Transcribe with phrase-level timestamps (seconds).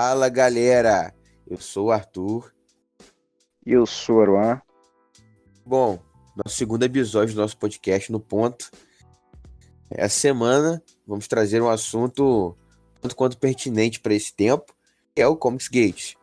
[0.00, 1.12] Fala galera,
[1.44, 2.54] eu sou o Arthur.
[3.66, 4.62] E eu sou o Aruan.
[5.66, 5.98] Bom,
[6.36, 8.70] nosso segundo episódio do nosso podcast no ponto.
[9.90, 12.56] Essa semana vamos trazer um assunto
[13.00, 14.72] tanto quanto pertinente para esse tempo,
[15.16, 16.14] que é o Comics Gate.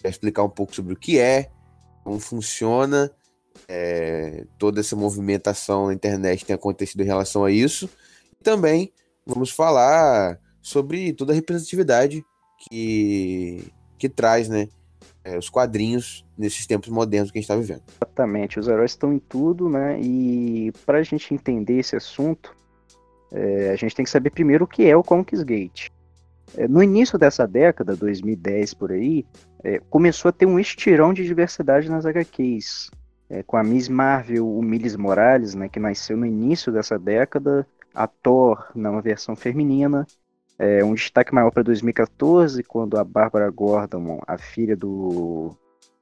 [0.00, 1.50] vai explicar um pouco sobre o que é,
[2.04, 3.10] como funciona,
[3.66, 7.90] é, toda essa movimentação na internet tem acontecido em relação a isso.
[8.40, 8.92] E também
[9.26, 12.24] vamos falar sobre toda a representatividade
[12.58, 14.68] que, que traz, né?
[15.22, 17.82] É, os quadrinhos nesses tempos modernos que a gente está vivendo.
[18.02, 19.98] Exatamente, os heróis estão em tudo, né?
[20.00, 22.54] E para a gente entender esse assunto,
[23.32, 25.88] é, a gente tem que saber primeiro o que é o Comics Gate.
[26.56, 29.24] É, no início dessa década, 2010 por aí,
[29.62, 32.90] é, começou a ter um estirão de diversidade nas HQs.
[33.30, 37.66] É, com a Miss Marvel, o Miles Morales, né, que nasceu no início dessa década,
[37.94, 40.06] a Thor numa versão feminina,
[40.58, 45.56] é, um destaque maior para 2014, quando a Bárbara Gordon, a filha do,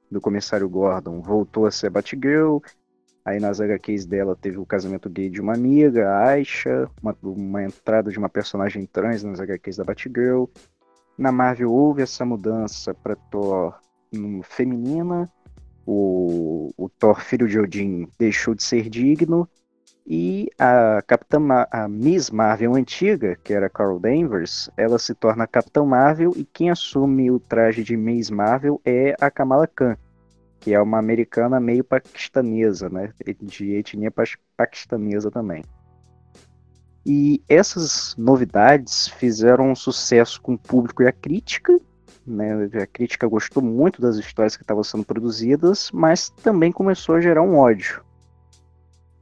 [0.09, 2.59] do comissário Gordon, voltou a ser Batgirl.
[3.25, 7.63] Aí nas HQs dela teve o casamento gay de uma amiga, a Aisha, uma, uma
[7.63, 10.45] entrada de uma personagem trans nas HQs da Batgirl.
[11.17, 13.79] Na Marvel houve essa mudança para Thor
[14.13, 15.31] um, feminina.
[15.85, 19.47] O, o Thor, filho de Odin, deixou de ser digno
[20.05, 25.47] e a Capitã Ma a Miss Marvel antiga, que era Carol Danvers, ela se torna
[25.47, 29.95] Capitã Marvel e quem assume o traje de Miss Marvel é a Kamala Khan,
[30.59, 33.11] que é uma americana meio paquistanesa, né?
[33.41, 34.11] De etnia
[34.57, 35.63] paquistanesa também.
[37.05, 41.77] E essas novidades fizeram um sucesso com o público e a crítica.
[42.25, 42.69] Né?
[42.81, 47.41] A crítica gostou muito das histórias que estavam sendo produzidas, mas também começou a gerar
[47.41, 48.01] um ódio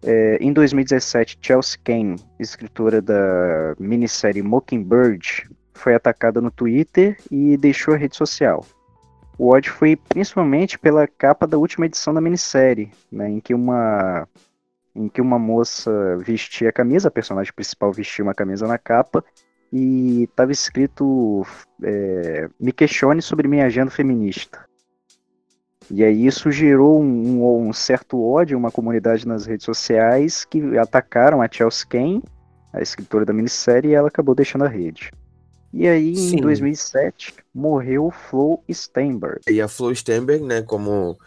[0.04, 7.94] é, em 2017, Chelsea Kane, escritora da minissérie Mockingbird, foi atacada no Twitter e deixou
[7.94, 8.66] a rede social.
[9.38, 14.28] O ódio foi principalmente pela capa da última edição da minissérie, né, em que uma
[14.94, 19.24] em que uma moça vestia a camisa, a personagem principal vestia uma camisa na capa
[19.72, 21.46] e estava escrito
[21.82, 24.66] é, me questione sobre minha agenda feminista.
[25.94, 31.42] E aí isso gerou um, um, certo ódio, uma comunidade nas redes sociais que atacaram
[31.42, 32.24] a Chelsea Kane,
[32.72, 35.12] a escritora da minissérie, e ela acabou deixando a rede.
[35.74, 36.38] E aí, Sim.
[36.38, 39.42] em 2007, morreu Flo Steinberg.
[39.50, 41.18] E a Flo Steinberg, né, como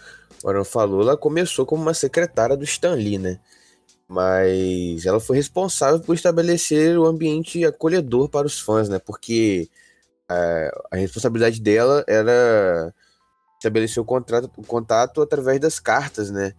[0.43, 3.39] o Aaron falou, ela começou como uma secretária do Stan Lee, né?
[4.09, 8.99] Mas ela foi responsável por estabelecer o ambiente acolhedor para os fãs, né?
[8.99, 9.69] Porque
[10.29, 12.95] a, é, a responsabilidade dela era
[13.65, 16.53] estabeleceu o, contrato, o contato através das cartas, né?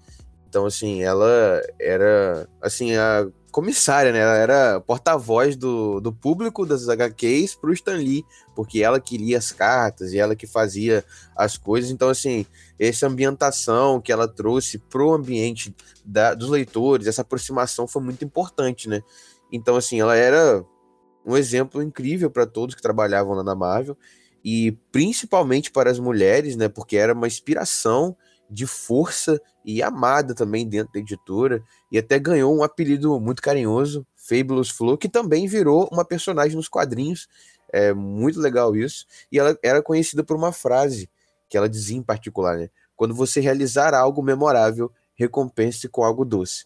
[0.50, 4.20] Então, assim, ela era, assim, a comissária, né?
[4.20, 9.52] Ela era porta-voz do, do público das HQs pro Stan Lee, porque ela queria as
[9.52, 11.04] cartas e ela que fazia
[11.36, 11.92] as coisas.
[11.92, 12.46] Então, assim,
[12.80, 18.90] essa ambientação que ela trouxe pro ambiente da, dos leitores, essa aproximação foi muito importante,
[18.90, 19.02] né?
[19.52, 20.66] Então, assim, ela era
[21.26, 23.98] um exemplo incrível para todos que trabalhavam lá na Marvel
[24.46, 26.70] e principalmente para as mulheres, né?
[26.70, 28.16] Porque era uma inspiração
[28.48, 34.06] de força e amada também dentro da editora e até ganhou um apelido muito carinhoso,
[34.16, 37.28] Fabulous Flo, que também virou uma personagem nos quadrinhos.
[37.74, 39.08] É muito legal isso.
[39.32, 41.10] E ela era conhecida por uma frase
[41.50, 42.70] que ela dizia em particular, né?
[42.96, 46.66] Quando você realizar algo memorável, recompense com algo doce.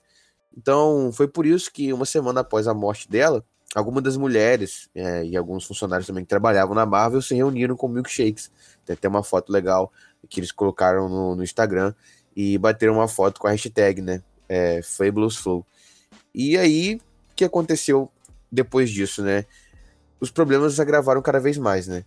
[0.55, 5.23] Então, foi por isso que uma semana após a morte dela, algumas das mulheres é,
[5.23, 8.51] e alguns funcionários também que trabalhavam na Marvel se reuniram com milkshakes.
[8.85, 9.91] Tem até uma foto legal
[10.27, 11.93] que eles colocaram no, no Instagram
[12.35, 14.23] e bateram uma foto com a hashtag, né?
[14.47, 15.65] É, Fabulous Flow.
[16.33, 16.95] E aí,
[17.31, 18.11] o que aconteceu
[18.51, 19.45] depois disso, né?
[20.19, 22.03] Os problemas agravaram cada vez mais, né?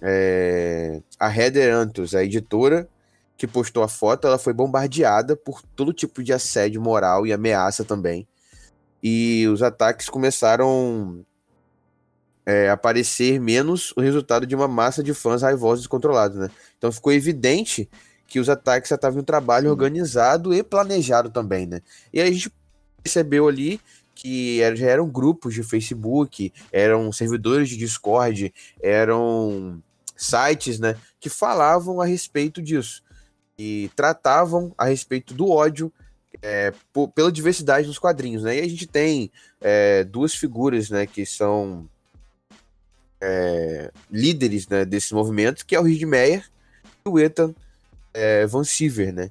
[0.00, 2.88] É, a Heather Antos, a editora
[3.36, 7.84] que postou a foto, ela foi bombardeada por todo tipo de assédio moral e ameaça
[7.84, 8.26] também
[9.02, 11.24] e os ataques começaram
[12.46, 16.50] é, a aparecer menos o resultado de uma massa de fãs raivosos descontrolados, né?
[16.78, 17.88] Então ficou evidente
[18.26, 21.80] que os ataques já estavam em um trabalho organizado e planejado também, né?
[22.12, 22.52] E aí a gente
[23.02, 23.80] percebeu ali
[24.14, 29.82] que já eram grupos de Facebook, eram servidores de Discord, eram
[30.16, 33.02] sites, né, que falavam a respeito disso
[33.58, 35.92] e tratavam a respeito do ódio
[36.40, 38.56] é, por, pela diversidade dos quadrinhos, né?
[38.56, 39.30] E a gente tem
[39.60, 41.88] é, duas figuras, né, que são
[43.20, 46.44] é, líderes né, desse movimento, que é o Reed Meyer
[47.04, 47.54] e o Ethan
[48.14, 49.30] é, Van Siever, né?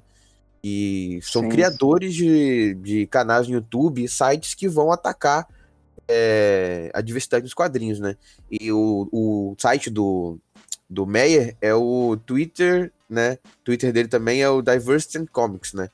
[0.64, 1.48] E são Sim.
[1.48, 5.48] criadores de, de canais no YouTube, sites que vão atacar
[6.08, 8.16] é, a diversidade dos quadrinhos, né?
[8.50, 10.38] E o, o site do,
[10.88, 13.38] do Meyer é o Twitter, né?
[13.64, 15.90] Twitter dele também é o Diversity Comics, né?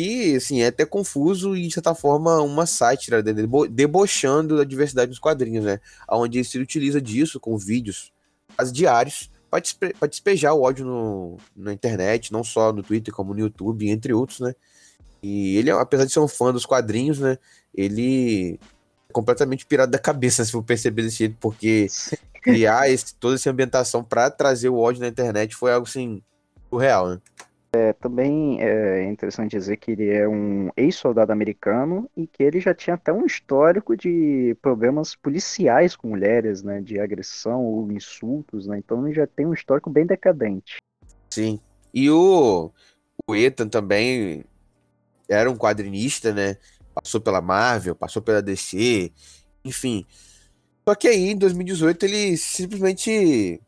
[0.00, 5.10] E, assim, é até confuso e, de certa forma, uma sátira dele, debochando da diversidade
[5.10, 5.78] dos quadrinhos, né?
[6.08, 8.10] Onde ele se utiliza disso com vídeos
[8.56, 13.34] quase diários para despe despejar o ódio no, na internet, não só no Twitter, como
[13.34, 14.54] no YouTube, entre outros, né?
[15.22, 17.36] E ele, apesar de ser um fã dos quadrinhos, né?
[17.74, 18.58] Ele
[19.06, 21.88] é completamente pirado da cabeça, se for perceber desse jeito, porque
[22.42, 26.22] criar esse, toda essa ambientação para trazer o ódio na internet foi algo, assim,
[26.70, 27.20] surreal, né?
[27.72, 32.74] É, também é interessante dizer que ele é um ex-soldado americano e que ele já
[32.74, 38.78] tinha até um histórico de problemas policiais com mulheres, né, de agressão ou insultos, né,
[38.78, 40.78] então ele já tem um histórico bem decadente.
[41.30, 41.60] Sim,
[41.94, 42.72] e o,
[43.28, 44.44] o Ethan também
[45.28, 46.56] era um quadrinista, né,
[46.92, 49.12] passou pela Marvel, passou pela DC,
[49.64, 50.04] enfim.
[50.88, 53.60] Só que aí, em 2018, ele simplesmente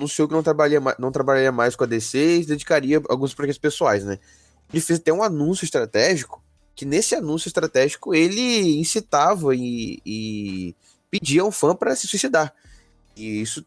[0.00, 4.04] anunciou que não trabalharia, não trabalharia mais com a DC e dedicaria alguns projetos pessoais,
[4.04, 4.18] né?
[4.72, 6.42] Ele fez até um anúncio estratégico,
[6.74, 10.74] que nesse anúncio estratégico ele incitava e, e
[11.10, 12.54] pedia um fã para se suicidar.
[13.16, 13.64] E isso,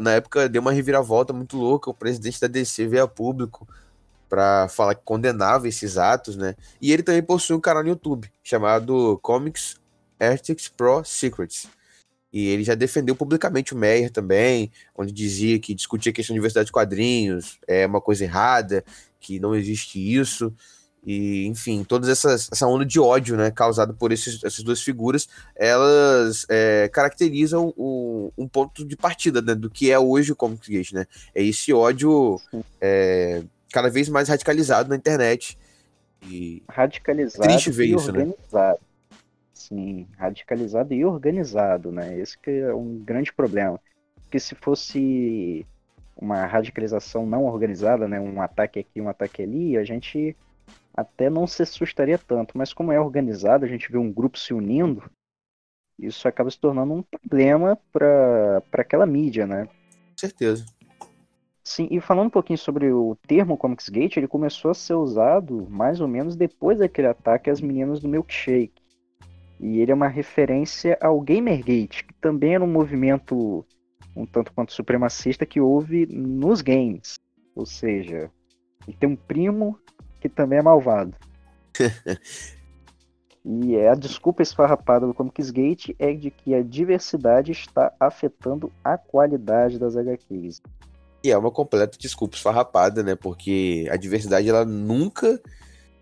[0.00, 1.90] na época, deu uma reviravolta muito louca.
[1.90, 3.66] O presidente da DC veio a público
[4.28, 6.54] para falar que condenava esses atos, né?
[6.80, 9.76] E ele também possui um canal no YouTube chamado Comics
[10.20, 11.68] Artics Pro Secrets.
[12.36, 16.38] E ele já defendeu publicamente o Meyer também, onde dizia que discutir a questão de
[16.38, 18.84] diversidade de quadrinhos é uma coisa errada,
[19.18, 20.52] que não existe isso.
[21.02, 26.44] E, enfim, toda essa onda de ódio né, causada por esses, essas duas figuras, elas
[26.50, 30.92] é, caracterizam o, um ponto de partida né, do que é hoje o Comic Gate,
[30.92, 31.06] né?
[31.34, 32.38] É esse ódio
[32.78, 35.56] é, cada vez mais radicalizado na internet.
[36.28, 38.18] E radicalizado triste ver isso, né?
[38.18, 38.78] organizado.
[38.78, 38.85] Né?
[39.68, 42.16] Sim, radicalizado e organizado, né?
[42.18, 43.80] Esse que é um grande problema.
[44.22, 45.66] Porque se fosse
[46.16, 50.36] uma radicalização não organizada, né, um ataque aqui, um ataque ali, a gente
[50.96, 54.54] até não se assustaria tanto, mas como é organizado, a gente vê um grupo se
[54.54, 55.10] unindo,
[55.98, 59.66] isso acaba se tornando um problema para aquela mídia, né?
[59.66, 60.64] Com certeza.
[61.62, 66.00] Sim, e falando um pouquinho sobre o termo Comicsgate, ele começou a ser usado mais
[66.00, 68.85] ou menos depois daquele ataque às meninas do Milkshake.
[69.58, 73.64] E ele é uma referência ao Gamergate, que também era um movimento
[74.16, 77.14] um tanto quanto supremacista que houve nos games.
[77.54, 78.30] Ou seja,
[78.88, 79.78] ele tem um primo
[80.20, 81.14] que também é malvado.
[83.44, 88.96] e é, a desculpa esfarrapada do Comicsgate é de que a diversidade está afetando a
[88.96, 90.62] qualidade das HQs.
[91.22, 93.14] E é uma completa desculpa esfarrapada, né?
[93.14, 95.40] Porque a diversidade ela nunca,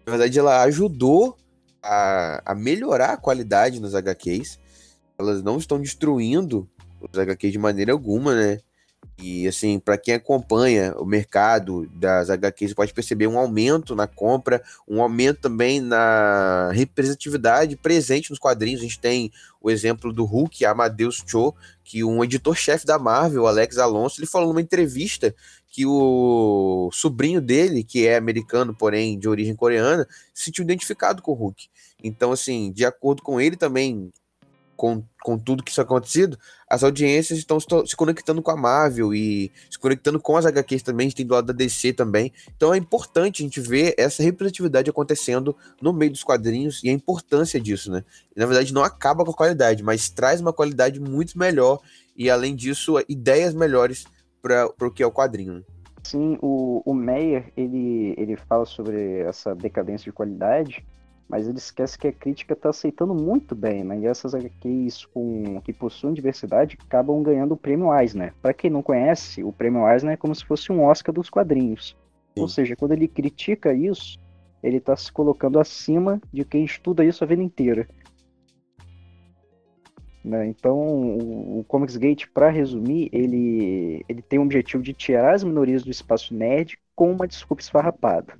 [0.07, 1.37] na verdade, ela ajudou
[1.85, 4.59] a, a melhorar a qualidade nos HQs.
[5.19, 6.69] Elas não estão destruindo
[7.01, 8.61] os HQs de maneira alguma, né?
[9.19, 14.63] E assim, para quem acompanha o mercado das HQs, pode perceber um aumento na compra,
[14.89, 18.81] um aumento também na representatividade presente nos quadrinhos.
[18.81, 21.55] A gente tem o exemplo do Hulk, Amadeus Cho,
[21.85, 25.35] que um editor-chefe da Marvel, Alex Alonso, ele falou numa entrevista
[25.75, 31.33] que o sobrinho dele, que é americano, porém de origem coreana, se sentiu identificado com
[31.33, 31.67] o Hulk.
[32.01, 34.13] Então, assim, de acordo com ele também,
[34.77, 36.39] com, com tudo que isso acontecido,
[36.71, 41.11] as audiências estão se conectando com a Marvel e se conectando com as HQs também,
[41.11, 42.33] tem do lado da DC também.
[42.57, 46.93] Então é importante a gente ver essa representatividade acontecendo no meio dos quadrinhos e a
[46.93, 48.05] importância disso, né?
[48.37, 51.81] E, na verdade, não acaba com a qualidade, mas traz uma qualidade muito melhor
[52.17, 54.05] e, além disso, ideias melhores
[54.45, 55.65] para o que é o quadrinho.
[56.03, 60.85] Sim, o, o Meyer, ele, ele fala sobre essa decadência de qualidade,
[61.27, 63.99] mas ele esquece que a crítica está aceitando muito bem, né?
[64.01, 68.35] E essas HQs com, que possuem diversidade acabam ganhando o prêmio Eisner.
[68.43, 71.97] Para quem não conhece, o prêmio Eisner é como se fosse um Oscar dos quadrinhos.
[72.35, 72.43] Sim.
[72.43, 74.21] Ou seja, quando ele critica isso,
[74.63, 77.89] ele está se colocando acima de quem estuda isso a vida inteira.
[80.25, 80.47] Né?
[80.47, 85.45] Então, o, o Comics Gate, para resumir, ele, ele tem o objetivo de tirar as
[85.45, 88.35] minorias do espaço nerd com uma desculpa esfarrapada.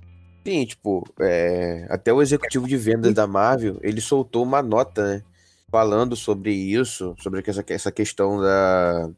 [0.47, 5.23] Sim, tipo, é, até o executivo de vendas da Marvel, ele soltou uma nota, né?
[5.71, 9.11] Falando sobre isso, sobre essa, essa questão da,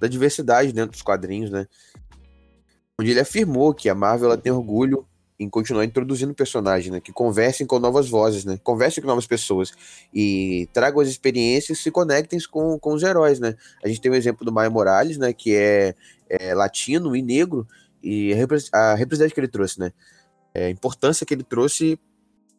[0.00, 1.66] da diversidade dentro dos quadrinhos, né?
[3.00, 5.06] Onde ele afirmou que a Marvel ela tem orgulho
[5.38, 7.00] em continuar introduzindo personagens, né?
[7.00, 8.58] Que conversem com novas vozes, né?
[8.62, 9.72] Conversem com novas pessoas
[10.12, 13.54] e tragam as experiências e se conectem com, com os heróis, né?
[13.84, 15.32] A gente tem o exemplo do Maia Morales, né?
[15.32, 15.94] Que é,
[16.28, 17.66] é latino e negro
[18.02, 18.32] e
[18.72, 19.92] a representatividade que ele trouxe, né?
[20.56, 22.00] é, a importância que ele trouxe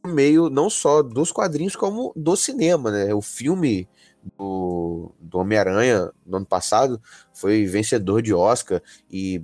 [0.06, 3.12] no meio não só dos quadrinhos, como do cinema, né?
[3.12, 3.90] O filme
[4.38, 7.02] do, do Homem-Aranha no ano passado
[7.34, 9.42] foi vencedor de Oscar e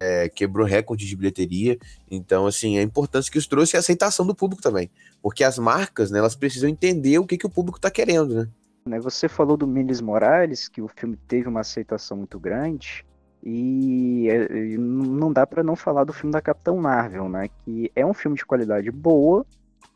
[0.00, 1.78] é, quebrou recorde de bilheteria.
[2.10, 4.90] Então, assim, a importância que isso trouxe é a aceitação do público também.
[5.22, 8.48] Porque as marcas, né, elas precisam entender o que, que o público está querendo, né?
[8.86, 9.00] né?
[9.00, 13.04] Você falou do Miles Morales, que o filme teve uma aceitação muito grande.
[13.42, 17.48] E, é, não dá para não falar do filme da Capitão Marvel, né?
[17.64, 19.46] Que é um filme de qualidade boa,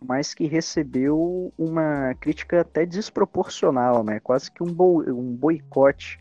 [0.00, 4.20] mas que recebeu uma crítica até desproporcional, né?
[4.20, 6.20] Quase que um, bo um boicote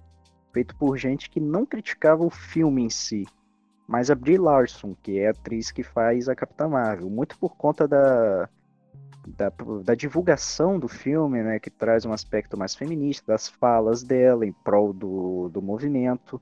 [0.52, 3.26] feito por gente que não criticava o filme em si,
[3.92, 7.58] mas a Brie Larson, que é a atriz que faz a Capitã Marvel, muito por
[7.58, 8.48] conta da,
[9.28, 9.52] da,
[9.84, 14.54] da, divulgação do filme, né, que traz um aspecto mais feminista, das falas dela em
[14.54, 16.42] prol do, do movimento.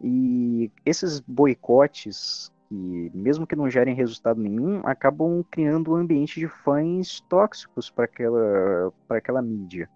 [0.00, 6.46] E esses boicotes, que mesmo que não gerem resultado nenhum, acabam criando um ambiente de
[6.46, 9.90] fãs tóxicos para aquela, aquela mídia.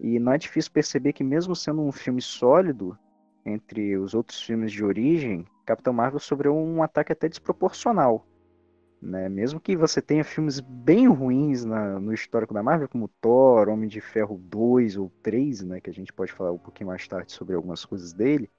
[0.00, 2.98] E não é difícil perceber que, mesmo sendo um filme sólido,
[3.46, 8.26] entre os outros filmes de origem, Capitão Marvel sofreu um ataque até desproporcional.
[9.00, 9.28] Né?
[9.28, 13.88] Mesmo que você tenha filmes bem ruins na, no histórico da Marvel, como Thor, Homem
[13.88, 15.80] de Ferro 2 ou 3, né?
[15.80, 18.50] que a gente pode falar um pouquinho mais tarde sobre algumas coisas dele,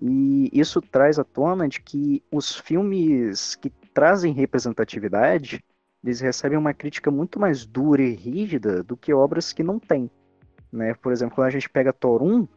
[0.00, 5.62] e isso traz à tona de que os filmes que trazem representatividade,
[6.02, 10.10] eles recebem uma crítica muito mais dura e rígida do que obras que não têm.
[10.72, 10.94] Né?
[10.94, 12.48] Por exemplo, quando a gente pega Thor 1,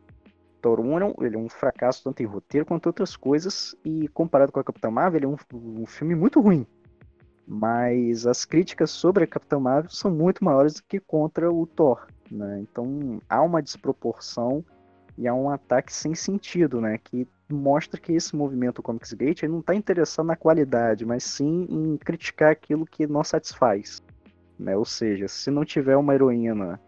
[0.61, 4.51] Thor 1 é ele é um fracasso tanto em roteiro quanto outras coisas, e comparado
[4.51, 5.37] com a Capitã Marvel, ele é um,
[5.81, 6.65] um filme muito ruim.
[7.47, 12.07] Mas as críticas sobre a Capitã Marvel são muito maiores do que contra o Thor.
[12.29, 12.59] Né?
[12.61, 14.63] Então há uma desproporção
[15.17, 16.97] e há um ataque sem sentido, né?
[16.97, 21.97] Que mostra que esse movimento Comics Gate não está interessado na qualidade, mas sim em
[21.97, 24.03] criticar aquilo que não satisfaz.
[24.59, 24.75] Né?
[24.75, 26.79] Ou seja, se não tiver uma heroína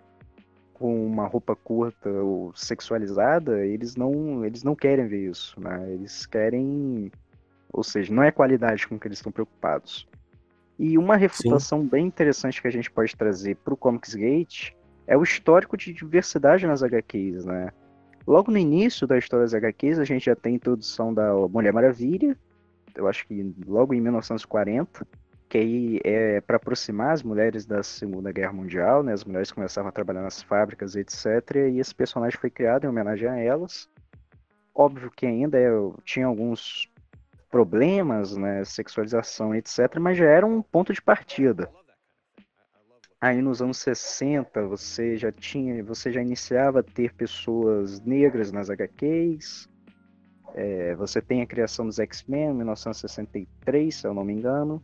[0.79, 5.91] com uma roupa curta ou sexualizada, eles não, eles não querem ver isso, né?
[5.91, 7.11] Eles querem,
[7.71, 10.07] ou seja, não é qualidade com que eles estão preocupados.
[10.79, 11.87] E uma refutação Sim.
[11.87, 14.71] bem interessante que a gente pode trazer para o Comics Gate
[15.05, 17.71] é o histórico de diversidade nas HQs, né?
[18.25, 21.73] Logo no início da história das HQs, a gente já tem a introdução da Mulher
[21.73, 22.37] Maravilha,
[22.95, 25.05] eu acho que logo em 1940,
[25.49, 29.13] que aí é para aproximar as mulheres da Segunda Guerra Mundial, né?
[29.13, 31.55] As mulheres começavam a trabalhar nas fábricas, etc.
[31.73, 33.89] E esse personagem foi criado em homenagem a elas.
[34.75, 35.71] Óbvio que ainda é,
[36.05, 36.87] tinha alguns
[37.49, 38.63] problemas, né?
[38.63, 39.97] Sexualização, etc.
[39.99, 41.67] Mas já era um ponto de partida.
[43.19, 48.69] Aí nos anos 60 você já tinha, você já iniciava a ter pessoas negras nas
[48.69, 49.67] HQs.
[50.53, 54.79] É, você tem a criação dos X-Men em 1963, se eu não me engano.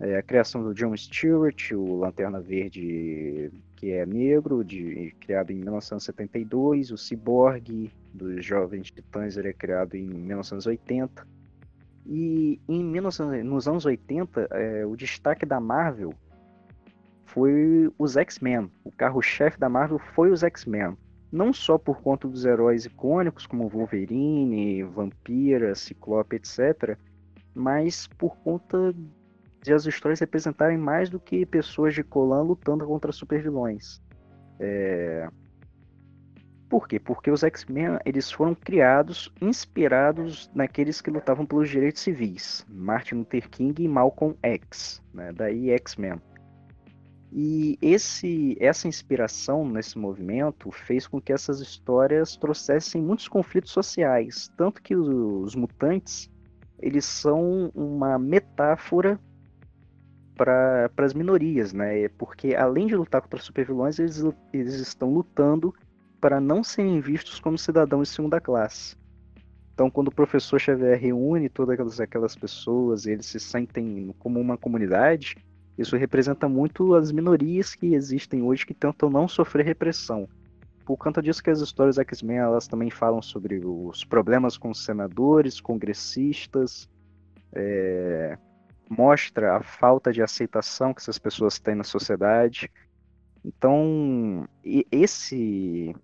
[0.00, 5.56] É, a criação do John Stewart, o Lanterna Verde, que é negro, de, criado em
[5.56, 6.92] 1972.
[6.92, 11.26] O Cyborg, dos Jovens Titãs, ele é criado em 1980.
[12.06, 16.14] E em 19, nos anos 80, é, o destaque da Marvel
[17.26, 18.70] foi os X-Men.
[18.84, 20.96] O carro-chefe da Marvel foi os X-Men.
[21.30, 26.96] Não só por conta dos heróis icônicos como Wolverine, Vampira, Ciclope, etc.,
[27.54, 28.94] mas por conta
[29.68, 34.02] de as histórias representarem mais do que pessoas de Colan lutando contra supervilões.
[34.58, 35.28] É...
[36.68, 36.98] Por quê?
[36.98, 43.48] Porque os X-Men eles foram criados inspirados naqueles que lutavam pelos direitos civis, Martin Luther
[43.48, 45.32] King e Malcolm X, né?
[45.32, 46.20] daí X-Men.
[47.30, 54.50] E esse, essa inspiração nesse movimento fez com que essas histórias trouxessem muitos conflitos sociais,
[54.56, 56.30] tanto que os, os mutantes
[56.80, 59.20] eles são uma metáfora
[60.38, 62.08] para as minorias, né?
[62.10, 65.74] Porque além de lutar contra supervilões, eles, eles estão lutando
[66.20, 68.96] para não serem vistos como cidadãos de segunda classe.
[69.74, 74.56] Então, quando o professor Xavier reúne todas aquelas, aquelas pessoas eles se sentem como uma
[74.56, 75.36] comunidade,
[75.76, 80.28] isso representa muito as minorias que existem hoje que tentam não sofrer repressão.
[80.84, 85.60] Por conta disso que as histórias X-Men elas também falam sobre os problemas com senadores,
[85.60, 86.88] congressistas,
[87.52, 88.36] é,
[88.88, 92.70] mostra a falta de aceitação que essas pessoas têm na sociedade.
[93.44, 95.94] Então, esse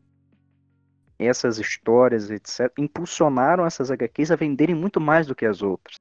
[1.18, 5.96] essas histórias, etc., impulsionaram essas HQs a venderem muito mais do que as outras,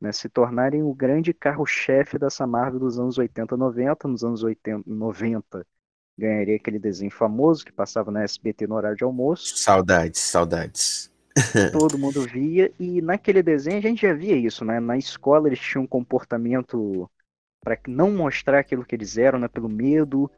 [0.00, 0.10] né?
[0.10, 4.08] se tornarem o grande carro-chefe dessa Marvel dos anos 80 90.
[4.08, 5.66] Nos anos 80, 90,
[6.16, 9.56] ganharia aquele desenho famoso que passava na SBT no horário de almoço.
[9.58, 11.13] Saudades, saudades.
[11.72, 14.80] todo mundo via, e naquele desenho a gente já via isso, né?
[14.80, 17.10] Na escola eles tinham um comportamento
[17.62, 19.48] para não mostrar aquilo que eles eram, né?
[19.48, 20.30] Pelo medo.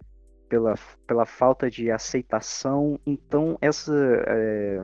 [0.48, 0.74] pela,
[1.06, 2.98] pela falta de aceitação.
[3.06, 3.92] Então, essa,
[4.28, 4.80] é,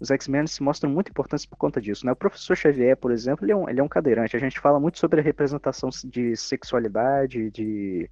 [0.00, 2.04] os X-Men se mostram muito importantes por conta disso.
[2.04, 2.12] Né?
[2.12, 4.36] O professor Xavier, por exemplo, ele é, um, ele é um cadeirante.
[4.36, 8.10] A gente fala muito sobre a representação de sexualidade, de,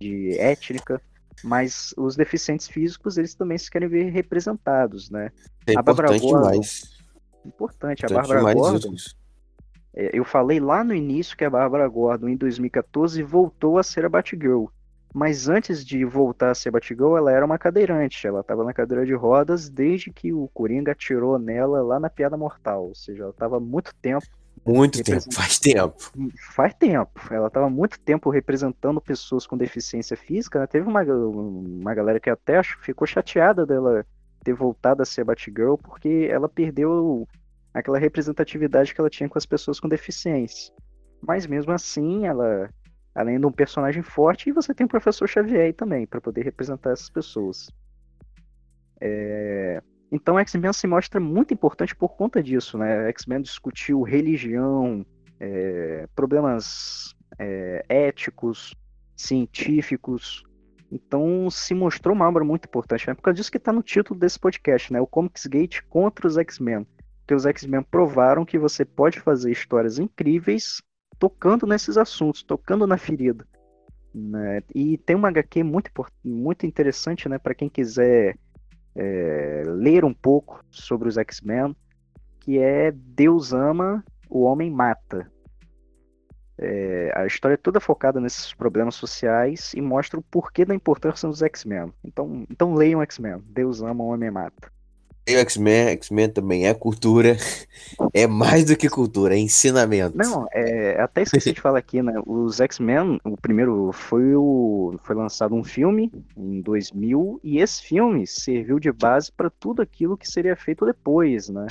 [0.00, 1.00] de étnica,
[1.44, 5.30] mas os deficientes físicos, eles também se querem ver representados, né?
[5.66, 6.90] É a importante Gordon, demais.
[7.44, 8.94] Importante, a Bárbara Gordon...
[9.94, 14.04] É, eu falei lá no início que a Bárbara Gordon, em 2014, voltou a ser
[14.04, 14.66] a Batgirl.
[15.14, 18.26] Mas antes de voltar a ser Batgirl, ela era uma cadeirante.
[18.26, 22.36] Ela estava na cadeira de rodas desde que o Coringa atirou nela lá na Piada
[22.36, 22.88] Mortal.
[22.88, 24.26] Ou seja, ela estava muito tempo.
[24.64, 26.12] Muito tempo, faz tempo.
[26.54, 27.20] Faz tempo.
[27.30, 30.60] Ela estava muito tempo representando pessoas com deficiência física.
[30.60, 30.66] Né?
[30.66, 34.04] Teve uma, uma galera que até ficou chateada dela
[34.42, 37.28] ter voltado a ser Batgirl porque ela perdeu
[37.72, 40.72] aquela representatividade que ela tinha com as pessoas com deficiência.
[41.20, 42.70] Mas mesmo assim, ela
[43.16, 46.42] além de um personagem forte, e você tem o professor Xavier aí também, para poder
[46.42, 47.70] representar essas pessoas.
[49.00, 49.82] É...
[50.16, 53.06] Então, X-Men se mostra muito importante por conta disso, né?
[53.10, 55.04] X-Men discutiu religião,
[55.38, 56.08] é...
[56.16, 57.84] problemas é...
[57.86, 58.74] éticos,
[59.14, 60.42] científicos.
[60.90, 63.10] Então, se mostrou uma obra muito importante.
[63.10, 65.00] É por causa disso que está no título desse podcast, né?
[65.02, 66.86] O Comics Gate contra os X-Men.
[67.20, 70.80] Porque os X-Men provaram que você pode fazer histórias incríveis
[71.18, 73.46] tocando nesses assuntos, tocando na ferida.
[74.14, 74.62] Né?
[74.74, 75.90] E tem uma HQ muito,
[76.24, 78.38] muito interessante né, para quem quiser
[78.96, 81.76] é, ler um pouco sobre os X-Men,
[82.40, 85.30] que é Deus ama, o homem mata.
[86.58, 91.28] É, a história é toda focada nesses problemas sociais e mostra o porquê da importância
[91.28, 91.92] dos X-Men.
[92.02, 93.42] Então, então leiam X-Men.
[93.46, 94.72] Deus ama, o homem mata.
[95.28, 97.36] E o X-Men, X-Men também é cultura,
[98.14, 100.16] é mais do que cultura, é ensinamento.
[100.16, 102.14] Não, é, até esqueci de falar aqui, né?
[102.24, 108.24] Os X-Men, o primeiro foi o foi lançado um filme em 2000 e esse filme
[108.24, 111.66] serviu de base para tudo aquilo que seria feito depois, né?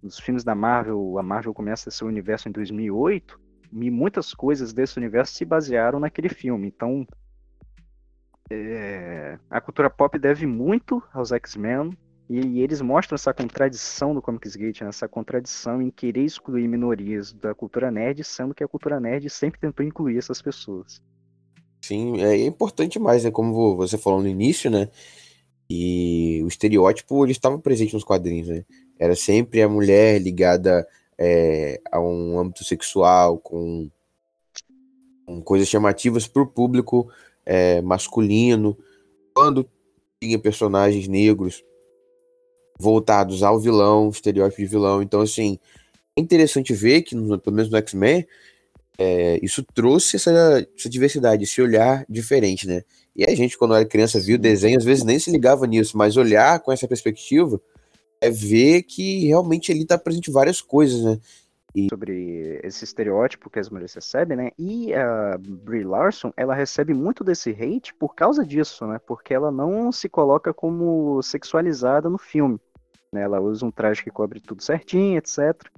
[0.00, 3.40] Os filmes da Marvel, a Marvel começa seu universo em 2008
[3.72, 6.68] e muitas coisas desse universo se basearam naquele filme.
[6.68, 7.04] Então,
[8.48, 11.90] é, a cultura pop deve muito aos X-Men
[12.28, 14.88] e, eles mostram essa contradição do Comics Gate, né?
[14.88, 19.60] essa contradição em querer excluir minorias da cultura nerd, sendo que a cultura nerd sempre
[19.60, 21.02] tentou incluir essas pessoas.
[21.82, 23.30] Sim, é, é importante mais, né?
[23.30, 24.88] Como você falou no início, né?
[25.68, 28.64] E o estereótipo ele estava presente nos quadrinhos, né?
[28.98, 30.86] Era sempre a mulher ligada
[31.18, 33.90] é, a um âmbito sexual, com,
[35.26, 37.10] com coisas chamativas para o público
[37.44, 38.78] é, masculino.
[39.34, 39.68] Quando
[40.22, 41.62] tinha personagens negros,
[42.78, 45.02] voltados ao vilão, estereótipo de vilão.
[45.02, 45.58] Então, assim,
[46.16, 48.26] é interessante ver que, no, pelo menos no X-Men,
[48.96, 50.30] é, isso trouxe essa,
[50.76, 52.82] essa, diversidade, esse olhar diferente, né?
[53.16, 55.96] E a gente, quando era criança, viu o desenho, às vezes nem se ligava nisso,
[55.96, 57.60] mas olhar com essa perspectiva
[58.20, 61.18] é ver que realmente ali tá presente várias coisas, né?
[61.74, 61.88] E...
[61.88, 64.50] Sobre esse estereótipo que as mulheres recebem, né?
[64.56, 69.00] E a Brie Larson, ela recebe muito desse hate por causa disso, né?
[69.04, 72.60] Porque ela não se coloca como sexualizada no filme.
[73.12, 73.22] Né?
[73.22, 75.68] Ela usa um traje que cobre tudo certinho, etc.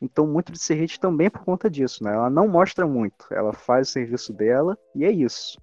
[0.00, 2.12] Então, muito desse hate também é por conta disso, né?
[2.12, 5.58] Ela não mostra muito, ela faz o serviço dela e é isso.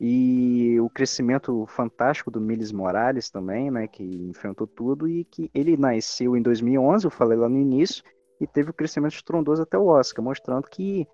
[0.00, 3.88] E o crescimento fantástico do Miles Morales também, né?
[3.88, 8.04] Que enfrentou tudo e que ele nasceu em 2011, eu falei lá no início,
[8.42, 11.06] e teve o um crescimento estrondoso até o Oscar, mostrando que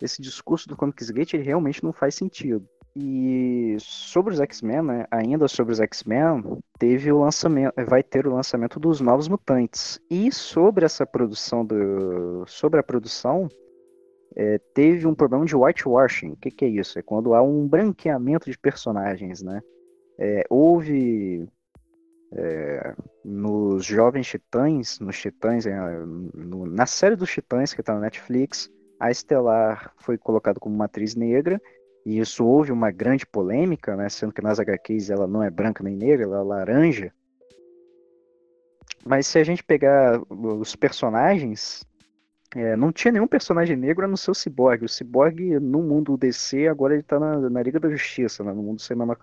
[0.00, 2.66] esse discurso do Comics Gate ele realmente não faz sentido.
[2.96, 6.42] E sobre os X-Men, né, ainda sobre os X-Men,
[6.78, 10.00] teve o lançamento, vai ter o lançamento dos Novos Mutantes.
[10.10, 13.46] E sobre essa produção do, sobre a produção,
[14.34, 16.30] é, teve um problema de whitewashing.
[16.30, 16.98] O que, que, é isso?
[16.98, 19.60] É quando há um branqueamento de personagens, né?
[20.18, 21.46] É, houve
[22.32, 25.76] é, nos Jovens Titãs, nos Titãs, é,
[26.34, 30.84] no, na série dos Titãs que está na Netflix, a Estelar foi colocada como uma
[30.84, 31.60] atriz negra,
[32.04, 35.82] e isso houve uma grande polêmica, né, sendo que nas HQs ela não é branca
[35.82, 37.12] nem negra, ela é laranja.
[39.04, 41.82] Mas se a gente pegar os personagens,
[42.54, 44.84] é, não tinha nenhum personagem negro no seu Cyborg.
[44.84, 48.42] O Cyborg, no mundo DC, agora ele tá na, na Liga da Justiça.
[48.42, 48.52] Né?
[48.52, 49.16] No mundo cinema,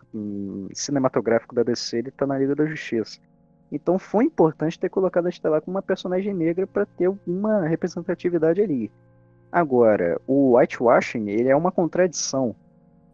[0.73, 3.19] cinematográfico da DC, ele tá na Liga da Justiça.
[3.69, 8.61] Então foi importante ter colocado a Estelar como uma personagem negra para ter uma representatividade
[8.61, 8.89] ali.
[9.51, 12.55] Agora, o whitewashing, ele é uma contradição.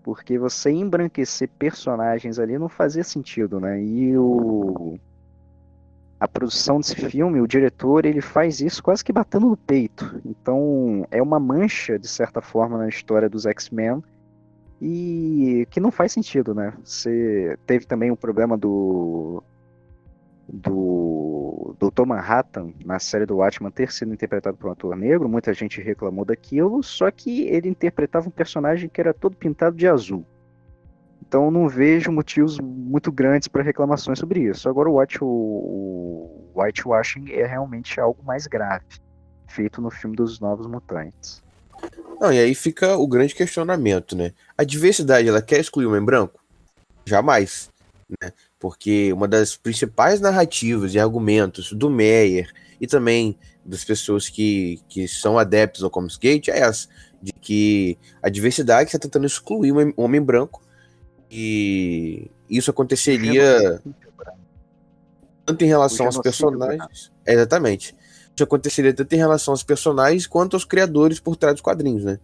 [0.04, 3.82] Porque você embranquecer personagens ali não fazia sentido, né?
[3.82, 5.00] E o
[6.24, 10.22] a produção desse filme, o diretor, ele faz isso quase que batendo no peito.
[10.24, 14.02] Então, é uma mancha, de certa forma, na história dos X-Men.
[14.82, 16.74] E que não faz sentido, né?
[16.82, 19.44] Você teve também o um problema do
[20.48, 22.06] do Dr.
[22.06, 26.24] Manhattan na série do Watchmen ter sido interpretado por um ator negro, muita gente reclamou
[26.24, 30.26] daquilo, só que ele interpretava um personagem que era todo pintado de azul.
[31.34, 34.70] Então não vejo motivos muito grandes para reclamações sobre isso.
[34.70, 38.86] Agora o, white, o, whitewashing é realmente algo mais grave,
[39.48, 41.42] feito no filme dos Novos Mutantes.
[42.22, 44.32] Não, e aí fica o grande questionamento, né?
[44.56, 46.40] A diversidade, ela quer excluir o homem branco?
[47.04, 47.72] Jamais,
[48.22, 48.32] né?
[48.60, 52.48] Porque uma das principais narrativas e argumentos do Meyer
[52.80, 56.88] e também das pessoas que, que são adeptos ao Comics Gate é essa,
[57.20, 60.63] de que a diversidade está tentando excluir o homem branco
[61.36, 63.82] e isso aconteceria
[65.44, 67.12] tanto em relação aos personagens.
[67.26, 67.96] É, exatamente.
[68.36, 72.20] Isso aconteceria tanto em relação aos personagens quanto aos criadores por trás dos quadrinhos, né?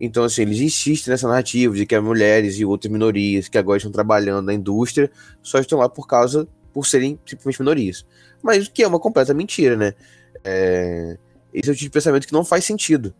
[0.00, 3.76] Então, assim, eles insistem nessa narrativa de que as mulheres e outras minorias que agora
[3.76, 5.08] estão trabalhando na indústria
[5.40, 8.04] só estão lá por causa, por serem simplesmente minorias.
[8.42, 9.94] Mas o que é uma completa mentira, né?
[10.42, 11.16] É...
[11.54, 13.14] Esse é o tipo de pensamento que não faz sentido.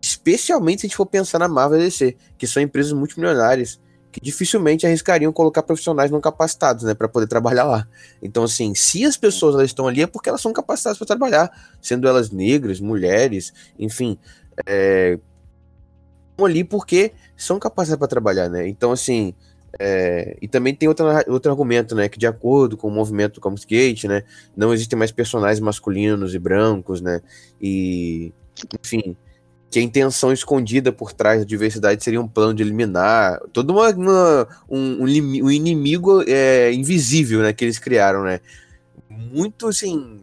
[0.00, 3.78] Especialmente se a gente for pensar na Marvel e DC, que são empresas multimilionárias
[4.10, 7.88] que dificilmente arriscariam colocar profissionais não capacitados, né, para poder trabalhar lá.
[8.22, 11.50] Então, assim, se as pessoas elas estão ali é porque elas são capacitadas para trabalhar,
[11.80, 14.18] sendo elas negras, mulheres, enfim,
[14.66, 15.18] é,
[16.30, 18.68] estão ali porque são capacitadas para trabalhar, né?
[18.68, 19.34] Então, assim,
[19.78, 23.54] é, e também tem outra, outro argumento, né, que de acordo com o movimento do
[23.68, 24.24] Gate, né,
[24.56, 27.20] não existem mais personagens masculinos e brancos, né,
[27.60, 28.32] e,
[28.82, 29.16] enfim,
[29.70, 33.88] que a intenção escondida por trás da diversidade seria um plano de eliminar todo uma,
[33.90, 38.40] uma um, um, inimigo é, invisível né, que eles criaram, né?
[39.08, 40.20] Muito assim,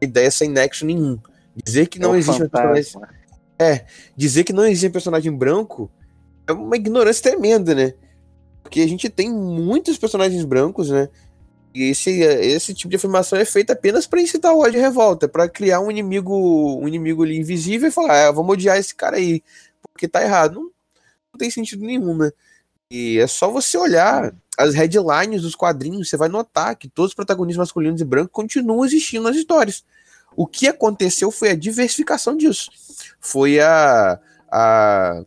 [0.00, 1.18] ideia sem nexo nenhum.
[1.64, 2.92] Dizer que não é existe um personagem.
[3.58, 3.84] É,
[4.16, 5.90] dizer que não existe um personagem branco
[6.46, 7.94] é uma ignorância tremenda, né?
[8.62, 11.08] Porque a gente tem muitos personagens brancos, né?
[11.74, 15.48] Esse, esse tipo de afirmação é feita apenas para incitar o ódio e revolta, para
[15.48, 19.42] criar um inimigo, um inimigo ali invisível e falar, ah, vamos odiar esse cara aí,
[19.92, 20.56] porque tá errado.
[20.56, 20.62] Não,
[21.32, 22.30] não tem sentido nenhum, né?
[22.90, 27.14] E é só você olhar as headlines dos quadrinhos, você vai notar que todos os
[27.14, 29.82] protagonistas masculinos e brancos continuam existindo nas histórias.
[30.36, 32.70] O que aconteceu foi a diversificação disso.
[33.18, 35.22] Foi a, a,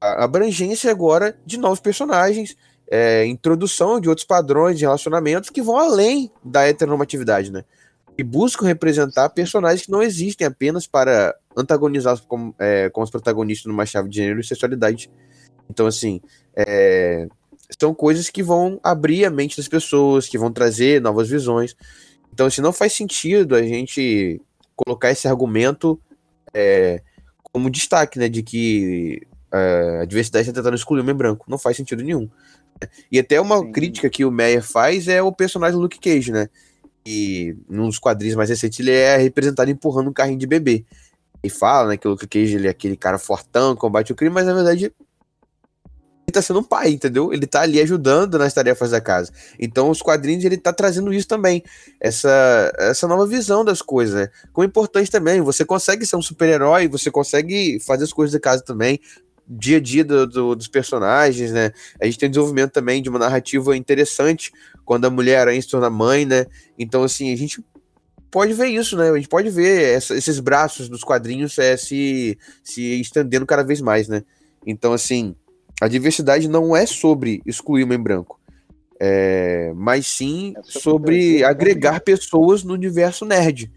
[0.00, 2.56] a abrangência agora de novos personagens,
[2.96, 7.64] é, introdução de outros padrões de relacionamentos que vão além da heteronormatividade, né?
[8.16, 13.66] E buscam representar personagens que não existem apenas para antagonizar como, é, como os protagonistas
[13.66, 15.10] numa chave de gênero e sexualidade.
[15.68, 16.20] Então, assim,
[16.54, 17.26] é,
[17.80, 21.74] são coisas que vão abrir a mente das pessoas, que vão trazer novas visões.
[22.32, 24.40] Então, assim, não faz sentido a gente
[24.76, 26.00] colocar esse argumento
[26.54, 27.02] é,
[27.42, 29.20] como destaque, né, de que
[29.52, 31.44] é, a diversidade está tentando excluir o homem branco.
[31.48, 32.30] Não faz sentido nenhum.
[33.10, 33.72] E até uma Sim.
[33.72, 36.48] crítica que o Meyer faz é o personagem Luke Cage, né?
[37.06, 40.84] E nos quadrinhos mais recentes ele é representado empurrando um carrinho de bebê.
[41.42, 44.34] E fala, né, que o Luke Cage ele é aquele cara fortão, combate o crime,
[44.34, 44.84] mas na verdade
[46.26, 47.32] ele tá sendo um pai, entendeu?
[47.32, 49.30] Ele tá ali ajudando nas tarefas da casa.
[49.58, 51.62] Então os quadrinhos ele tá trazendo isso também,
[52.00, 54.28] essa essa nova visão das coisas, né?
[54.52, 58.40] Como é importante também, você consegue ser um super-herói, você consegue fazer as coisas da
[58.40, 58.98] casa também,
[59.48, 61.72] dia a dia do, do, dos personagens, né?
[62.00, 64.52] A gente tem desenvolvimento também de uma narrativa interessante
[64.84, 66.46] quando a mulher aranha se torna mãe, né?
[66.78, 67.62] Então, assim, a gente
[68.30, 69.10] pode ver isso, né?
[69.10, 73.80] A gente pode ver essa, esses braços dos quadrinhos é, se, se estendendo cada vez
[73.80, 74.24] mais, né?
[74.66, 75.36] Então, assim,
[75.80, 78.40] a diversidade não é sobre excluir o homem branco,
[78.98, 83.70] é, mas sim é sobre agregar pessoas no universo nerd.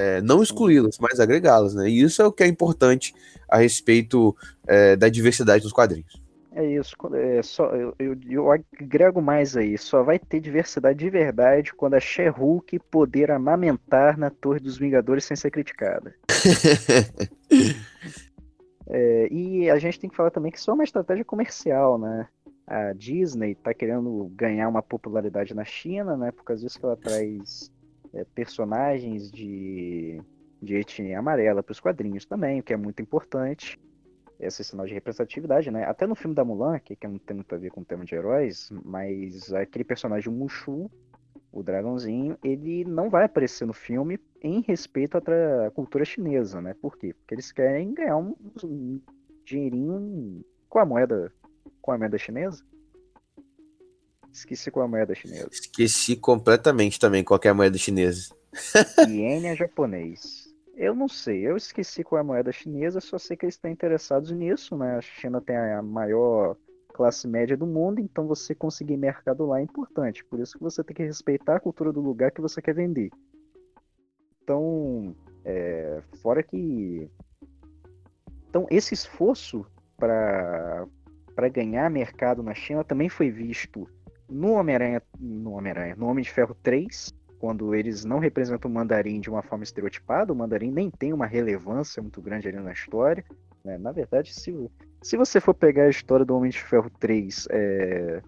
[0.00, 1.88] É, não excluí-las, mas agregá-las, né?
[1.88, 3.12] E isso é o que é importante
[3.48, 6.22] a respeito é, da diversidade dos quadrinhos.
[6.52, 11.10] É isso, é só, eu, eu, eu, agrego mais aí, só vai ter diversidade de
[11.10, 16.14] verdade quando a She-Hulk poder amamentar na Torre dos Vingadores sem ser criticada.
[18.88, 22.28] é, e a gente tem que falar também que isso é uma estratégia comercial, né?
[22.66, 26.30] A Disney está querendo ganhar uma popularidade na China, né?
[26.30, 27.70] Por causa disso que ela traz
[28.18, 30.20] é, personagens de,
[30.60, 33.78] de etnia amarela para os quadrinhos também, o que é muito importante.
[34.40, 35.84] Esse sinal de representatividade, né?
[35.84, 38.04] Até no filme da Mulan, que, que não tem muito a ver com o tema
[38.04, 40.88] de heróis, mas aquele personagem Mushu,
[41.50, 46.74] o dragãozinho, ele não vai aparecer no filme em respeito à cultura chinesa, né?
[46.80, 47.14] Por quê?
[47.14, 49.00] Porque eles querem ganhar um, um
[49.44, 51.32] dinheirinho com a moeda
[51.80, 52.64] com a moeda chinesa.
[54.38, 55.48] Esqueci qual é a moeda chinesa.
[55.50, 58.34] Esqueci completamente também qual é a moeda chinesa.
[59.08, 60.48] Iene é japonês.
[60.76, 63.68] Eu não sei, eu esqueci qual é a moeda chinesa, só sei que eles estão
[63.68, 64.96] interessados nisso, né?
[64.96, 66.56] A China tem a maior
[66.94, 70.24] classe média do mundo, então você conseguir mercado lá é importante.
[70.24, 73.10] Por isso que você tem que respeitar a cultura do lugar que você quer vender.
[74.42, 77.10] Então, é, fora que.
[78.48, 80.86] Então, esse esforço para
[81.52, 83.88] ganhar mercado na China também foi visto
[84.28, 89.20] no Homem-Aranha, no Homem-Aranha, no Homem de Ferro 3, quando eles não representam o mandarim
[89.20, 93.24] de uma forma estereotipada, o mandarim nem tem uma relevância muito grande ali na história.
[93.64, 93.78] Né?
[93.78, 94.54] Na verdade, se,
[95.02, 98.22] se você for pegar a história do Homem de Ferro 3, é...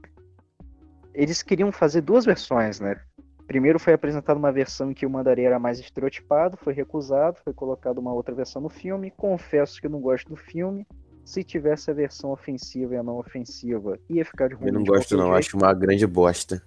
[1.13, 3.01] eles queriam fazer duas versões, né?
[3.47, 7.53] Primeiro foi apresentada uma versão em que o mandarim era mais estereotipado, foi recusado, foi
[7.53, 9.11] colocada uma outra versão no filme.
[9.11, 10.87] Confesso que não gosto do filme.
[11.31, 14.67] Se tivesse a versão ofensiva e a não ofensiva, ia ficar de ruim.
[14.67, 15.39] Eu não gosto, não, jeito.
[15.39, 16.61] acho uma grande bosta.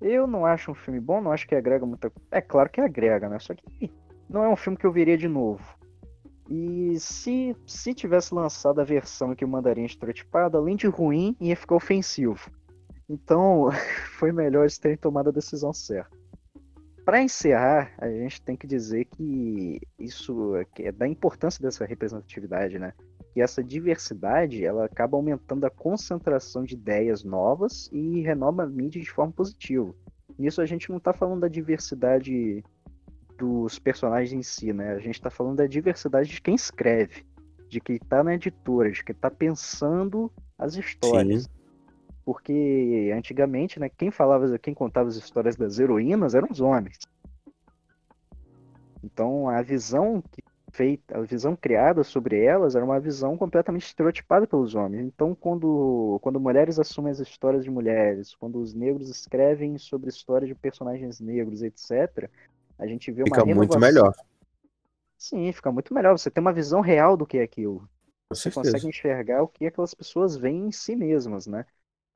[0.00, 3.28] Eu não acho um filme bom, não acho que agrega muita É claro que agrega,
[3.28, 3.38] né?
[3.38, 3.92] Só que
[4.30, 5.62] não é um filme que eu veria de novo.
[6.48, 11.36] E se, se tivesse lançado a versão que o mandarim é estereotipado, além de ruim,
[11.38, 12.50] ia ficar ofensivo.
[13.06, 13.68] Então,
[14.18, 16.16] foi melhor eles terem tomado a decisão certa.
[17.04, 22.78] Para encerrar, a gente tem que dizer que isso que é da importância dessa representatividade,
[22.78, 22.94] né?
[23.36, 28.98] Que essa diversidade ela acaba aumentando a concentração de ideias novas e renova a mídia
[28.98, 29.94] de forma positiva.
[30.38, 32.64] Nisso a gente não está falando da diversidade
[33.36, 34.92] dos personagens em si, né?
[34.92, 37.26] A gente está falando da diversidade de quem escreve,
[37.68, 41.42] de quem está na editora, de quem está pensando as histórias.
[41.42, 41.50] Sim.
[42.24, 46.96] Porque antigamente, né, quem falava, quem contava as histórias das heroínas eram os homens.
[49.04, 50.24] Então a visão
[50.76, 55.06] feita, a visão criada sobre elas era uma visão completamente estereotipada pelos homens.
[55.06, 60.48] Então quando quando mulheres assumem as histórias de mulheres, quando os negros escrevem sobre histórias
[60.48, 62.30] de personagens negros, etc,
[62.78, 64.12] a gente vê uma Fica muito melhor.
[65.16, 66.16] Sim, fica muito melhor.
[66.16, 67.88] Você tem uma visão real do que é aquilo.
[68.28, 71.64] Você consegue enxergar o que aquelas pessoas veem em si mesmas, né?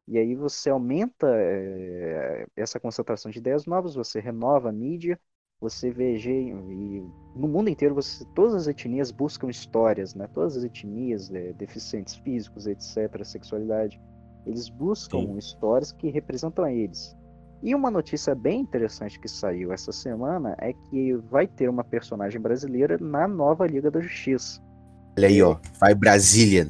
[0.06, 5.18] E aí você aumenta é, essa concentração de ideias novas, você renova a mídia,
[5.60, 7.04] você vê e
[7.36, 10.26] no mundo inteiro você, todas as etnias buscam histórias, né?
[10.32, 14.00] Todas as etnias, é, deficientes físicos, etc, sexualidade,
[14.46, 15.38] eles buscam Sim.
[15.38, 17.16] histórias que representam a eles.
[17.62, 22.40] E uma notícia bem interessante que saiu essa semana é que vai ter uma personagem
[22.40, 24.62] brasileira na nova Liga da Justiça.
[25.18, 26.68] Olha aí, ó, vai Brazilian.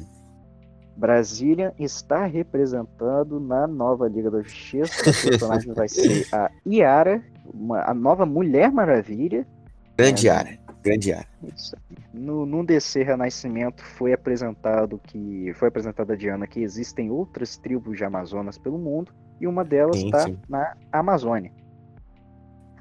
[0.97, 4.93] Brasília está representando na nova Liga da Justiça.
[4.99, 9.47] O personagem vai ser a Yara, uma, a nova Mulher Maravilha.
[9.97, 11.15] Grande é, Yara, grande.
[11.55, 11.75] Isso.
[12.13, 17.97] No, no DC Renascimento foi apresentado que foi apresentada a Diana que existem outras tribos
[17.97, 21.51] de Amazonas pelo mundo e uma delas está na Amazônia.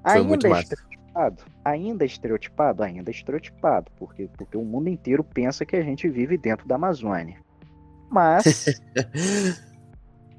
[0.02, 5.82] Foi ainda estereotipado, ainda estereotipado, ainda estereotipado, porque porque o mundo inteiro pensa que a
[5.82, 7.38] gente vive dentro da Amazônia.
[8.10, 8.80] Mas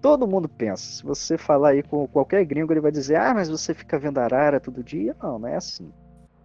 [0.01, 0.83] todo mundo pensa.
[0.83, 4.17] Se você falar aí com qualquer gringo, ele vai dizer: Ah, mas você fica vendo
[4.17, 5.15] arara todo dia?
[5.21, 5.91] Não, não é assim.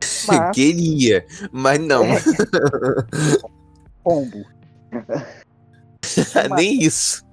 [0.29, 0.55] Mas...
[0.55, 2.05] Queria, mas não.
[2.05, 2.19] É...
[4.03, 4.45] Pombo.
[6.51, 6.51] mas...
[6.57, 7.25] nem isso.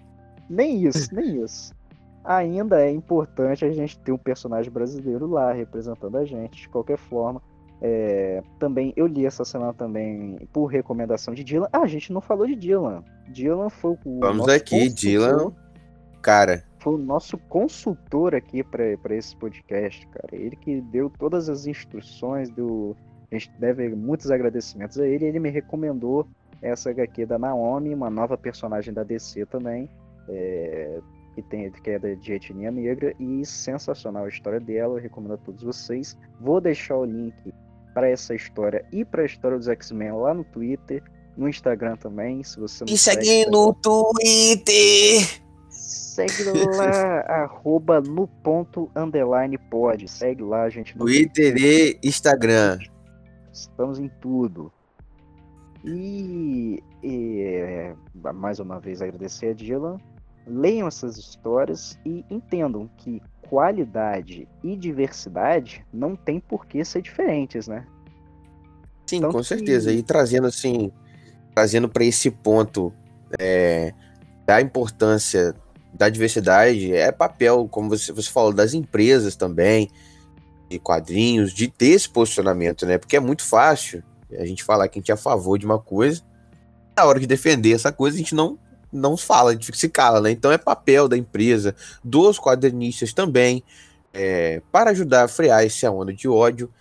[0.50, 1.74] Nem isso, nem isso.
[2.24, 6.98] Ainda é importante a gente ter um personagem brasileiro lá representando a gente, de qualquer
[6.98, 7.42] forma.
[7.82, 11.68] É, também eu li essa semana também por recomendação de Dylan.
[11.74, 13.04] Ah, a gente não falou de Dylan.
[13.30, 14.20] Dylan foi o.
[14.20, 15.52] Vamos aqui, Dylan.
[16.24, 16.64] Cara.
[16.80, 20.30] Foi o nosso consultor aqui para esse podcast, cara.
[20.34, 22.96] Ele que deu todas as instruções, do
[23.32, 25.26] a gente deve muitos agradecimentos a ele.
[25.26, 26.28] Ele me recomendou
[26.62, 29.90] essa HQ da Naomi, uma nova personagem da DC também.
[30.30, 31.00] É,
[31.36, 35.38] que tem que é de etnia negra e sensacional a história dela, eu recomendo a
[35.38, 36.18] todos vocês.
[36.40, 37.54] Vou deixar o link
[37.94, 41.04] para essa história e para a história dos X-Men lá no Twitter,
[41.36, 45.43] no Instagram também, se você não E segue no Twitter!
[45.84, 46.44] Segue
[46.78, 50.08] lá, arroba no ponto underline pode.
[50.08, 50.98] Segue lá, gente.
[50.98, 52.80] Twitter e Instagram.
[53.52, 54.72] Estamos em tudo.
[55.84, 57.96] E, e é,
[58.34, 59.98] mais uma vez agradecer a Dylan.
[60.48, 67.68] Leiam essas histórias e entendam que qualidade e diversidade não tem por que ser diferentes,
[67.68, 67.86] né?
[69.06, 69.92] Sim, Tanto com certeza.
[69.92, 69.98] Que...
[69.98, 70.92] E trazendo assim,
[71.54, 72.94] trazendo para esse ponto
[73.38, 73.94] é,
[74.46, 75.54] da importância
[75.94, 79.90] da diversidade, é papel, como você, você falou, das empresas também,
[80.70, 82.98] de quadrinhos, de ter esse posicionamento, né?
[82.98, 84.04] Porque é muito fácil
[84.38, 86.24] a gente falar que a gente é a favor de uma coisa,
[86.98, 88.58] na hora de defender essa coisa, a gente não
[88.92, 90.30] não fala, a gente se cala, né?
[90.30, 93.64] Então é papel da empresa, dos quadrinistas também,
[94.14, 96.72] é, para ajudar a frear esse onda de ódio,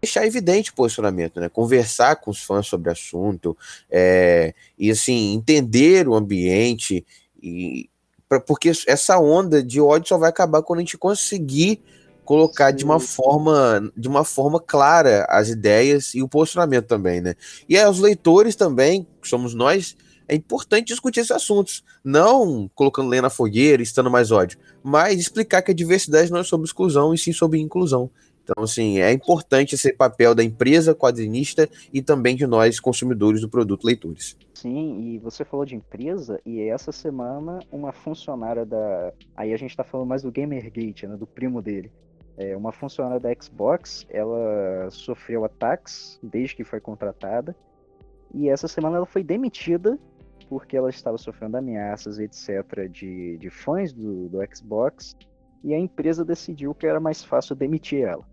[0.00, 1.48] deixar evidente o posicionamento, né?
[1.50, 3.54] Conversar com os fãs sobre o assunto,
[3.90, 7.04] é, e assim, entender o ambiente
[7.42, 7.90] e
[8.28, 11.80] pra, porque essa onda de ódio só vai acabar quando a gente conseguir
[12.24, 12.76] colocar Sim.
[12.76, 17.34] de uma forma de uma forma clara as ideias e o posicionamento também, né?
[17.68, 19.96] E aí, os leitores também, que somos nós,
[20.28, 25.62] é importante discutir esses assuntos, não colocando lenha na fogueira, estando mais ódio, mas explicar
[25.62, 28.10] que a diversidade não é sobre exclusão e sim sobre inclusão.
[28.48, 33.48] Então, assim, é importante esse papel da empresa quadrinista e também de nós, consumidores do
[33.48, 34.38] produto, leitores.
[34.54, 39.12] Sim, e você falou de empresa, e essa semana uma funcionária da.
[39.36, 41.14] Aí a gente tá falando mais do Gamergate, né?
[41.14, 41.92] Do primo dele.
[42.38, 47.54] É, uma funcionária da Xbox, ela sofreu ataques desde que foi contratada.
[48.32, 49.98] E essa semana ela foi demitida
[50.48, 55.14] porque ela estava sofrendo ameaças, etc., de, de fãs do, do Xbox.
[55.62, 58.24] E a empresa decidiu que era mais fácil demitir ela.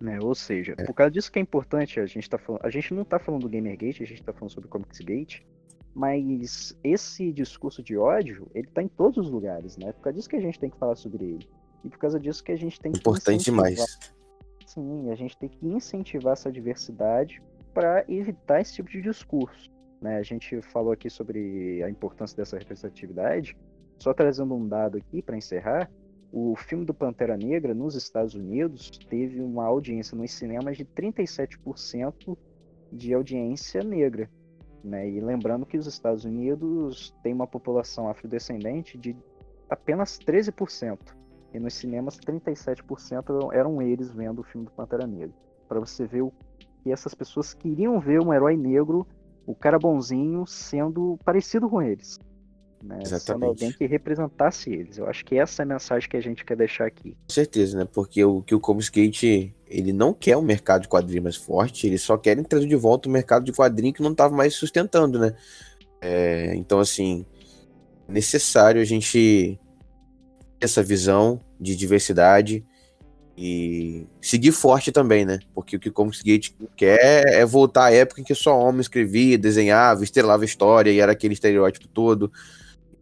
[0.00, 0.18] Né?
[0.20, 0.84] Ou seja, é.
[0.84, 3.42] por causa disso que é importante, a gente tá falando, a gente não está falando
[3.42, 5.44] do Gamergate, a gente está falando sobre Comicsgate,
[5.94, 9.92] mas esse discurso de ódio, ele está em todos os lugares, né?
[9.92, 11.48] Por causa disso que a gente tem que falar sobre ele.
[11.84, 13.98] E por causa disso que a gente tem que Importante demais.
[14.64, 17.42] Sim, a gente tem que incentivar essa diversidade
[17.74, 19.70] para evitar esse tipo de discurso.
[20.00, 20.18] Né?
[20.18, 23.56] A gente falou aqui sobre a importância dessa representatividade.
[23.98, 25.90] Só trazendo um dado aqui para encerrar,
[26.30, 32.36] o filme do Pantera Negra nos Estados Unidos teve uma audiência nos cinemas de 37%
[32.92, 34.30] de audiência negra.
[34.84, 35.08] Né?
[35.08, 39.16] E lembrando que os Estados Unidos têm uma população afrodescendente de
[39.70, 40.98] apenas 13%.
[41.54, 45.34] E nos cinemas 37% eram eles vendo o filme do Pantera Negra.
[45.66, 46.32] Para você ver o
[46.82, 49.06] que essas pessoas queriam ver um herói negro,
[49.46, 52.18] o cara bonzinho, sendo parecido com eles
[52.82, 53.00] né?
[53.02, 53.24] Exatamente.
[53.24, 54.98] Sendo alguém que representasse eles.
[54.98, 57.10] Eu acho que essa é a mensagem que a gente quer deixar aqui.
[57.10, 57.88] Com certeza, né?
[57.92, 62.02] Porque o que o Comsgate ele não quer um mercado de quadrinho mais forte, eles
[62.02, 65.18] só querem trazer de volta o um mercado de quadrinho que não estava mais sustentando,
[65.18, 65.34] né?
[66.00, 67.26] É, então, assim,
[68.08, 69.58] necessário a gente
[70.58, 72.64] ter essa visão de diversidade
[73.36, 75.38] e seguir forte também, né?
[75.54, 79.38] Porque o que o Comsgate quer é voltar à época em que só homem escrevia,
[79.38, 82.32] desenhava, estrelava história e era aquele estereótipo todo.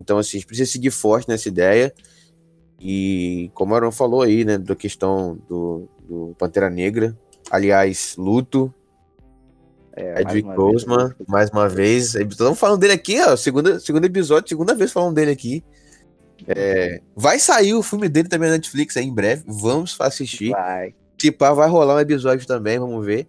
[0.00, 1.92] Então, assim, a gente precisa seguir forte nessa ideia.
[2.80, 7.16] E como o Aaron falou aí, né, da questão do, do Pantera Negra.
[7.50, 8.72] Aliás, luto.
[9.94, 12.14] É, Edwin Grossman, mais uma vez.
[12.14, 13.34] Estamos falando dele aqui, ó.
[13.34, 15.64] Segundo, segundo episódio, segunda vez falando dele aqui.
[16.46, 19.42] É, vai sair o filme dele também na Netflix aí em breve.
[19.46, 20.50] Vamos assistir.
[20.50, 20.94] Vai.
[21.16, 23.26] Tipo, vai rolar um episódio também, vamos ver.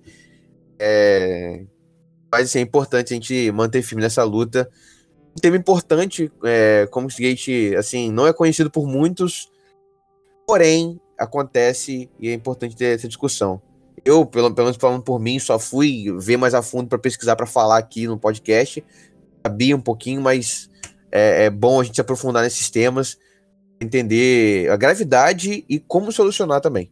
[0.78, 1.64] É,
[2.30, 4.70] mas assim, é importante a gente manter firme nessa luta
[5.38, 9.52] um tema importante, é, como o Gate, assim, não é conhecido por muitos,
[10.48, 13.62] porém, acontece e é importante ter essa discussão.
[14.04, 17.36] Eu, pelo, pelo menos falando por mim, só fui ver mais a fundo para pesquisar,
[17.36, 18.84] para falar aqui no podcast.
[19.46, 20.70] Sabia um pouquinho, mas
[21.12, 23.18] é, é bom a gente se aprofundar nesses temas,
[23.80, 26.92] entender a gravidade e como solucionar também.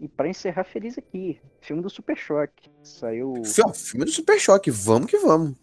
[0.00, 2.68] E para encerrar feliz aqui, filme do Super Choque.
[2.82, 3.34] Saiu.
[3.72, 5.54] Filme do Super Choque, vamos que vamos.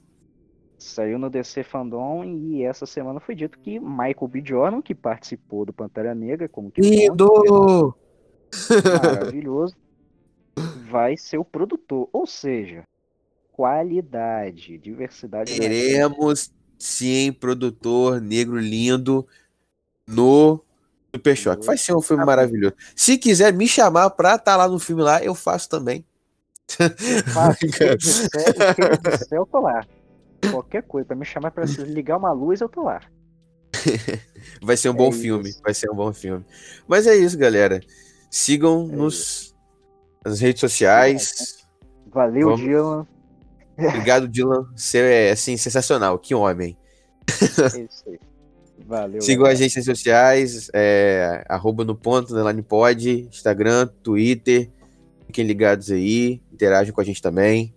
[0.80, 4.42] Saiu no DC Fandom e essa semana foi dito que Michael B.
[4.44, 7.94] Jordan, que participou do Pantera Negra, como que Lindo!
[9.04, 9.76] Maravilhoso.
[10.90, 12.08] vai ser o produtor.
[12.14, 12.84] Ou seja,
[13.52, 15.58] qualidade, diversidade.
[15.58, 19.28] Teremos sim produtor negro lindo
[20.08, 20.64] no
[21.14, 21.66] Super Choque.
[21.66, 22.74] Vai ser um filme maravilhoso.
[22.96, 26.06] Se quiser me chamar pra estar tá lá no filme lá, eu faço também.
[26.80, 27.60] Eu faço.
[29.28, 29.86] Se eu tô lá.
[30.52, 33.02] Qualquer coisa, pra me chamar pra ligar uma luz, eu tô lá.
[34.62, 35.20] vai ser um é bom isso.
[35.20, 36.46] filme, vai ser um bom filme.
[36.88, 37.82] Mas é isso, galera.
[38.30, 39.56] Sigam é nos,
[40.24, 41.66] nas redes sociais.
[42.08, 42.62] Valeu, Vamos...
[42.62, 43.08] Dylan.
[43.78, 44.68] Obrigado, Dylan.
[44.76, 46.18] Você é assim, sensacional.
[46.18, 46.78] Que homem.
[47.28, 48.20] É isso aí.
[48.86, 49.22] Valeu.
[49.22, 49.58] Sigam galera.
[49.58, 54.70] a gente nas redes sociais, é, arroba no ponto, underline pod, Instagram, Twitter.
[55.28, 57.74] Fiquem ligados aí, interajam com a gente também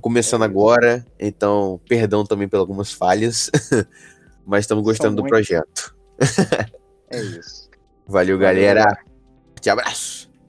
[0.00, 3.50] começando é agora, então perdão também por algumas falhas,
[4.44, 5.96] mas estamos gostando do projeto.
[7.10, 7.70] é isso.
[8.06, 8.84] Valeu, galera.
[9.60, 10.23] Te abraço.